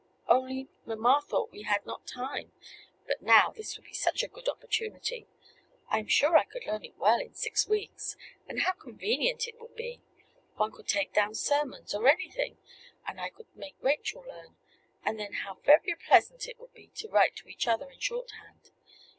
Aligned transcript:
Only, 0.27 0.67
mamma 0.83 1.21
thought 1.23 1.51
we 1.51 1.61
had 1.61 1.85
not 1.85 2.07
time. 2.07 2.51
But 3.05 3.21
now, 3.21 3.51
this 3.55 3.77
would 3.77 3.85
be 3.85 3.93
such 3.93 4.23
a 4.23 4.27
good 4.27 4.49
opportunity. 4.49 5.27
I 5.89 5.99
am 5.99 6.07
sure 6.07 6.35
I 6.35 6.43
could 6.43 6.65
learn 6.65 6.83
it 6.83 6.97
well 6.97 7.19
in 7.21 7.35
six 7.35 7.67
weeks; 7.67 8.17
and 8.47 8.61
how 8.61 8.71
convenient 8.71 9.47
it 9.47 9.61
would 9.61 9.75
be! 9.75 10.01
One 10.55 10.71
could 10.71 10.87
take 10.87 11.13
down 11.13 11.35
sermons, 11.35 11.93
or 11.93 12.07
anything; 12.09 12.57
and 13.05 13.21
I 13.21 13.29
could 13.29 13.55
make 13.55 13.75
Rachel 13.79 14.23
learn, 14.27 14.55
and 15.05 15.19
then 15.19 15.33
how 15.45 15.59
very 15.63 15.93
pleasant 15.93 16.47
it 16.47 16.59
would 16.59 16.73
be 16.73 16.87
to 16.95 17.07
write 17.07 17.35
to 17.35 17.47
each 17.47 17.67
other 17.67 17.87
in 17.91 17.99
shorthand! 17.99 18.71